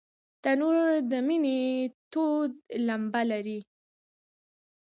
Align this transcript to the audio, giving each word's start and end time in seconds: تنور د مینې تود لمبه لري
تنور 0.43 0.87
د 1.11 1.13
مینې 1.27 1.59
تود 2.11 2.51
لمبه 2.87 3.21
لري 3.31 3.59